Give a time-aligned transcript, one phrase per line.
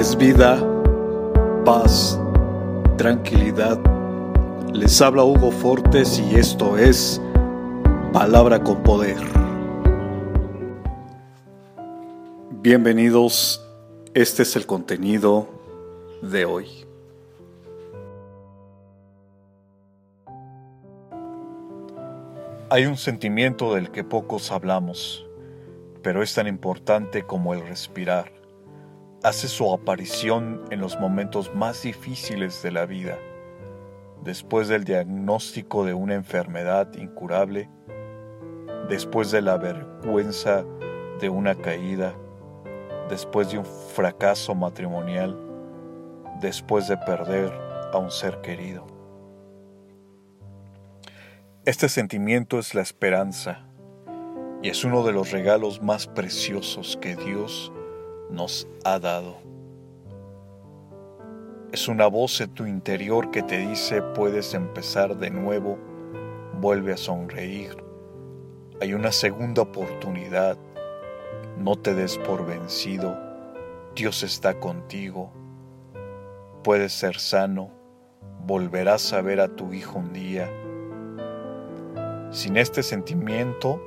[0.00, 0.58] es vida,
[1.66, 2.18] paz,
[2.96, 3.78] tranquilidad.
[4.72, 7.20] Les habla Hugo Fortes y esto es
[8.10, 9.18] Palabra con Poder.
[12.62, 13.62] Bienvenidos,
[14.14, 15.50] este es el contenido
[16.22, 16.66] de hoy.
[22.70, 25.26] Hay un sentimiento del que pocos hablamos,
[26.02, 28.39] pero es tan importante como el respirar
[29.22, 33.18] hace su aparición en los momentos más difíciles de la vida,
[34.22, 37.68] después del diagnóstico de una enfermedad incurable,
[38.88, 40.64] después de la vergüenza
[41.20, 42.14] de una caída,
[43.10, 45.38] después de un fracaso matrimonial,
[46.40, 47.52] después de perder
[47.92, 48.86] a un ser querido.
[51.66, 53.66] Este sentimiento es la esperanza
[54.62, 57.70] y es uno de los regalos más preciosos que Dios
[58.30, 59.36] nos ha dado.
[61.72, 65.78] Es una voz en tu interior que te dice puedes empezar de nuevo,
[66.60, 67.76] vuelve a sonreír.
[68.80, 70.56] Hay una segunda oportunidad,
[71.58, 73.18] no te des por vencido,
[73.94, 75.30] Dios está contigo,
[76.64, 77.70] puedes ser sano,
[78.46, 80.50] volverás a ver a tu hijo un día.
[82.30, 83.82] Sin este sentimiento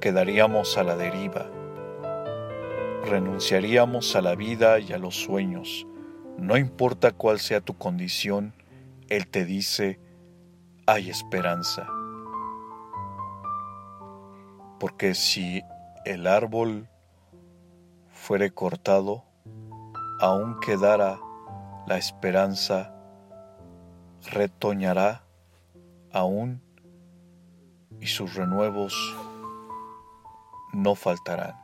[0.00, 1.46] quedaríamos a la deriva
[3.04, 5.86] renunciaríamos a la vida y a los sueños.
[6.38, 8.54] No importa cuál sea tu condición,
[9.08, 10.00] Él te dice,
[10.86, 11.86] hay esperanza.
[14.80, 15.62] Porque si
[16.04, 16.88] el árbol
[18.08, 19.24] fuere cortado,
[20.20, 21.20] aún quedara
[21.86, 22.94] la esperanza,
[24.30, 25.24] retoñará
[26.12, 26.62] aún
[28.00, 28.94] y sus renuevos
[30.72, 31.63] no faltarán.